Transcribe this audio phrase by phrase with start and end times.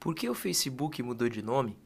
[0.00, 1.76] Por que o Facebook mudou de nome?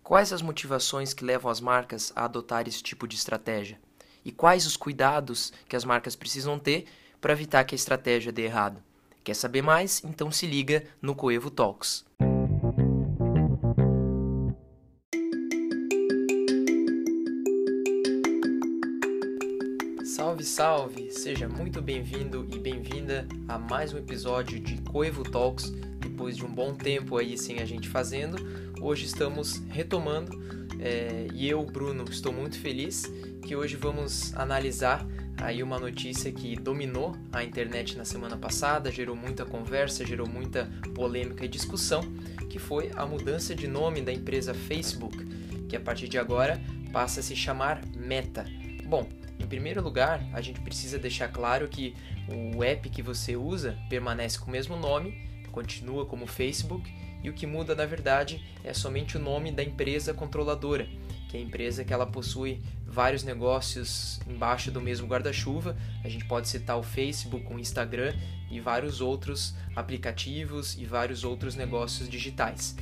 [0.00, 3.80] Quais as motivações que levam as marcas a adotar esse tipo de estratégia?
[4.24, 6.86] E quais os cuidados que as marcas precisam ter
[7.20, 8.80] para evitar que a estratégia dê errado?
[9.24, 10.04] Quer saber mais?
[10.04, 12.06] Então se liga no Coevo Talks.
[20.56, 21.12] Salve!
[21.12, 25.70] Seja muito bem-vindo e bem-vinda a mais um episódio de Coevo Talks.
[25.98, 28.38] Depois de um bom tempo aí sem a gente fazendo,
[28.80, 30.32] hoje estamos retomando
[30.80, 33.04] é, e eu, Bruno, estou muito feliz
[33.42, 35.06] que hoje vamos analisar
[35.36, 40.70] aí uma notícia que dominou a internet na semana passada, gerou muita conversa, gerou muita
[40.94, 42.00] polêmica e discussão,
[42.48, 45.22] que foi a mudança de nome da empresa Facebook,
[45.68, 46.58] que a partir de agora
[46.94, 48.46] passa a se chamar Meta.
[48.86, 49.06] Bom,
[49.38, 51.94] em primeiro lugar, a gente precisa deixar claro que
[52.54, 57.32] o app que você usa permanece com o mesmo nome, continua como Facebook, e o
[57.32, 60.86] que muda na verdade é somente o nome da empresa controladora,
[61.28, 65.76] que é a empresa que ela possui vários negócios embaixo do mesmo guarda-chuva.
[66.04, 68.14] A gente pode citar o Facebook, o Instagram
[68.50, 72.76] e vários outros aplicativos e vários outros negócios digitais.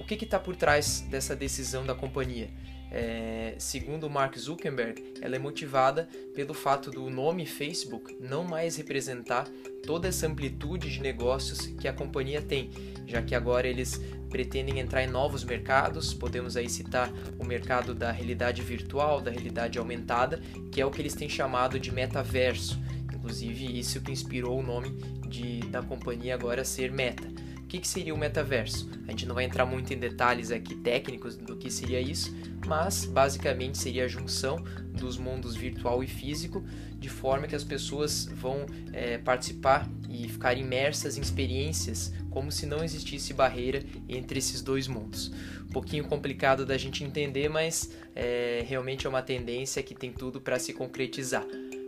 [0.00, 2.50] O que está por trás dessa decisão da companhia?
[2.90, 9.48] É, segundo Mark Zuckerberg, ela é motivada pelo fato do nome Facebook não mais representar
[9.86, 12.70] toda essa amplitude de negócios que a companhia tem,
[13.06, 18.10] já que agora eles pretendem entrar em novos mercados, podemos aí citar o mercado da
[18.10, 22.78] realidade virtual, da realidade aumentada, que é o que eles têm chamado de metaverso.
[23.12, 24.90] Inclusive, isso que inspirou o nome
[25.28, 27.28] de, da companhia agora ser Meta
[27.70, 28.90] que, que seria o metaverso?
[29.06, 32.34] A gente não vai entrar muito em detalhes aqui técnicos do que seria isso,
[32.66, 36.64] mas basicamente seria a junção dos mundos virtual e físico,
[36.98, 42.66] de forma que as pessoas vão é, participar e ficar imersas em experiências como se
[42.66, 45.32] não existisse barreira entre esses dois mundos.
[45.62, 50.40] Um pouquinho complicado da gente entender, mas é, realmente é uma tendência que tem tudo
[50.40, 51.46] para se concretizar.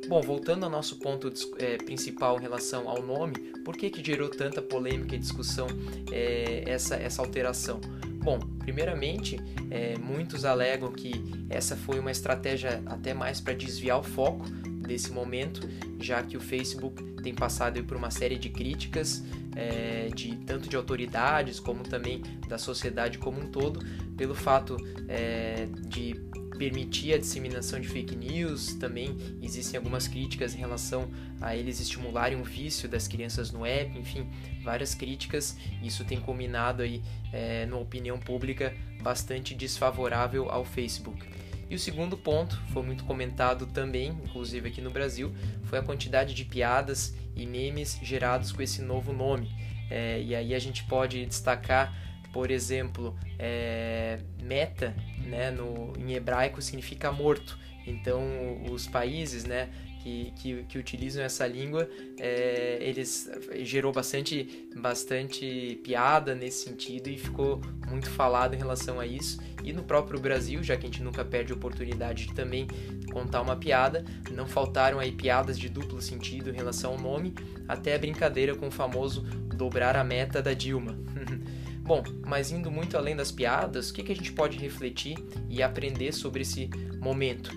[0.08, 4.28] Bom, voltando ao nosso ponto é, principal em relação ao nome, por que, que gerou
[4.28, 5.66] tanta polêmica e discussão
[6.10, 7.80] é, essa, essa alteração?
[8.22, 11.12] Bom, primeiramente, é, muitos alegam que
[11.48, 14.48] essa foi uma estratégia até mais para desviar o foco
[14.86, 15.68] desse momento,
[15.98, 19.22] já que o Facebook tem passado por uma série de críticas,
[19.56, 23.84] é, de tanto de autoridades como também da sociedade como um todo,
[24.16, 24.76] pelo fato
[25.08, 26.14] é, de
[26.56, 32.40] permitir a disseminação de fake news, também existem algumas críticas em relação a eles estimularem
[32.40, 34.28] o vício das crianças no app, enfim,
[34.62, 35.56] várias críticas.
[35.82, 37.02] Isso tem culminado aí,
[37.32, 41.24] é, na opinião pública, bastante desfavorável ao Facebook.
[41.68, 45.32] E o segundo ponto, foi muito comentado também, inclusive aqui no Brasil,
[45.64, 49.50] foi a quantidade de piadas e memes gerados com esse novo nome.
[49.90, 54.94] É, e aí a gente pode destacar por exemplo, é, meta,
[55.26, 57.58] né, no, em hebraico significa morto.
[57.86, 58.22] Então,
[58.70, 59.68] os países, né,
[60.02, 61.88] que, que, que utilizam essa língua,
[62.18, 69.06] é, eles gerou bastante, bastante piada nesse sentido e ficou muito falado em relação a
[69.06, 69.38] isso.
[69.62, 72.66] E no próprio Brasil, já que a gente nunca perde a oportunidade de também
[73.12, 77.34] contar uma piada, não faltaram aí piadas de duplo sentido em relação ao nome,
[77.68, 79.22] até a brincadeira com o famoso
[79.54, 80.98] dobrar a meta da Dilma.
[81.84, 85.16] Bom, mas indo muito além das piadas, o que, que a gente pode refletir
[85.50, 86.70] e aprender sobre esse
[87.00, 87.50] momento?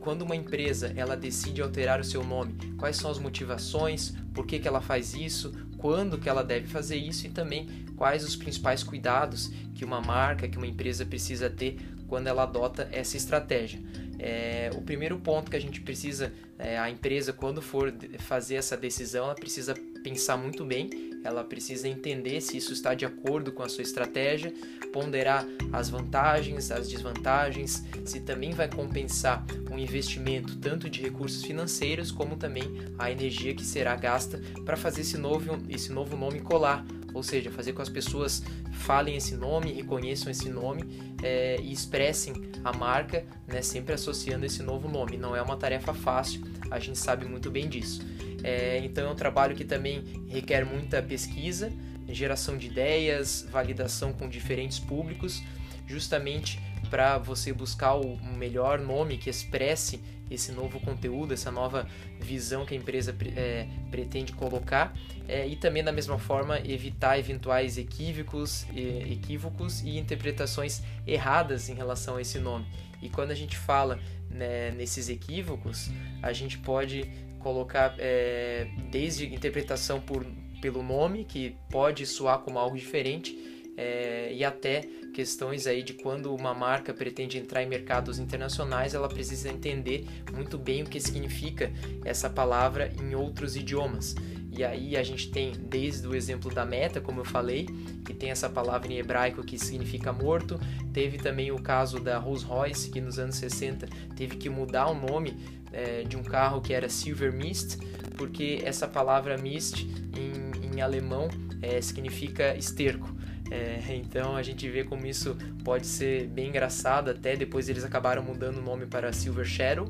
[0.00, 4.60] Quando, uma empresa ela decide alterar o seu nome, quais são as motivações, por que,
[4.60, 7.66] que ela faz isso, quando que ela deve fazer isso e também
[7.96, 11.76] quais os principais cuidados que uma marca, que uma empresa precisa ter
[12.06, 13.82] quando ela adota essa estratégia.
[14.24, 18.76] É, o primeiro ponto que a gente precisa, é, a empresa quando for fazer essa
[18.76, 19.74] decisão, ela precisa
[20.04, 24.54] pensar muito bem, ela precisa entender se isso está de acordo com a sua estratégia,
[24.92, 32.12] ponderar as vantagens, as desvantagens, se também vai compensar um investimento tanto de recursos financeiros
[32.12, 32.64] como também
[32.96, 36.84] a energia que será gasta para fazer esse novo, esse novo nome colar,
[37.14, 38.42] ou seja, fazer com que as pessoas
[38.72, 42.34] falem esse nome, reconheçam esse nome é, e expressem
[42.64, 45.16] a marca, né, sempre associando esse novo nome.
[45.16, 48.02] Não é uma tarefa fácil, a gente sabe muito bem disso.
[48.42, 51.72] É, então é um trabalho que também requer muita pesquisa,
[52.08, 55.42] geração de ideias, validação com diferentes públicos,
[55.86, 56.60] justamente
[56.90, 60.00] para você buscar o melhor nome que expresse
[60.32, 61.86] esse novo conteúdo, essa nova
[62.20, 64.94] visão que a empresa é, pretende colocar
[65.28, 71.74] é, e também da mesma forma evitar eventuais equívocos, e, equívocos e interpretações erradas em
[71.74, 72.66] relação a esse nome.
[73.00, 73.98] E quando a gente fala
[74.30, 75.90] né, nesses equívocos,
[76.22, 80.24] a gente pode colocar é, desde interpretação por
[80.62, 84.82] pelo nome, que pode soar como algo diferente, é, e até
[85.12, 90.58] questões aí de quando uma marca pretende entrar em mercados internacionais, ela precisa entender muito
[90.58, 91.70] bem o que significa
[92.04, 94.14] essa palavra em outros idiomas.
[94.54, 97.66] E aí a gente tem desde o exemplo da Meta, como eu falei,
[98.04, 100.60] que tem essa palavra em hebraico que significa morto.
[100.92, 105.36] Teve também o caso da Rolls-Royce, que nos anos 60 teve que mudar o nome
[105.72, 107.78] é, de um carro que era Silver Mist,
[108.16, 111.28] porque essa palavra mist em, em alemão
[111.62, 113.11] é, significa esterco.
[113.52, 118.22] É, então a gente vê como isso pode ser bem engraçado, até depois eles acabaram
[118.22, 119.86] mudando o nome para Silver Shadow.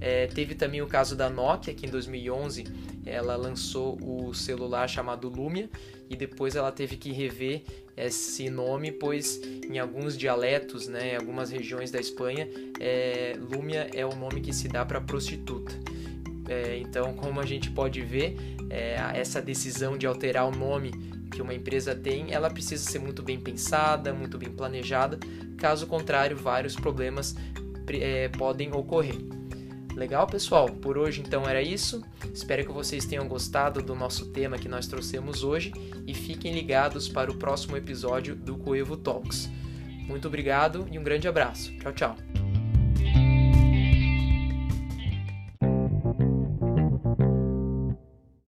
[0.00, 2.64] É, teve também o caso da Nokia, que em 2011
[3.06, 5.70] ela lançou o celular chamado Lumia
[6.10, 7.62] e depois ela teve que rever
[7.96, 9.40] esse nome, pois
[9.70, 12.48] em alguns dialetos, né, em algumas regiões da Espanha,
[12.80, 15.72] é, Lumia é o nome que se dá para prostituta.
[16.48, 18.36] É, então, como a gente pode ver,
[18.68, 23.22] é, essa decisão de alterar o nome que uma empresa tem, ela precisa ser muito
[23.22, 25.18] bem pensada, muito bem planejada.
[25.58, 27.34] Caso contrário, vários problemas
[27.88, 29.16] é, podem ocorrer.
[29.94, 30.68] Legal, pessoal?
[30.68, 32.02] Por hoje então era isso.
[32.32, 35.72] Espero que vocês tenham gostado do nosso tema que nós trouxemos hoje
[36.06, 39.48] e fiquem ligados para o próximo episódio do Coevo Talks.
[40.06, 41.72] Muito obrigado e um grande abraço.
[41.78, 42.43] Tchau, tchau.